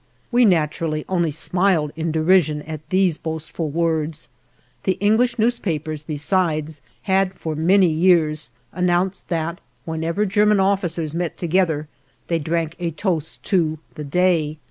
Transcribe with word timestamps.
We 0.31 0.45
naturally 0.45 1.05
only 1.07 1.29
smiled 1.29 1.91
in 1.95 2.11
derision 2.11 2.63
at 2.63 2.79
these 2.89 3.19
boastful 3.19 3.69
words. 3.69 4.29
The 4.83 4.93
English 4.93 5.37
newspapers, 5.37 6.01
besides, 6.01 6.81
had 7.03 7.35
for 7.35 7.53
many 7.55 7.91
years 7.91 8.49
announced 8.71 9.29
that 9.29 9.59
whenever 9.85 10.25
German 10.25 10.59
officers 10.59 11.13
met 11.13 11.37
together 11.37 11.87
they 12.29 12.39
drank 12.39 12.75
a 12.79 12.89
toast 12.89 13.43
"To 13.43 13.77
the 13.93 14.03
Day." 14.03 14.57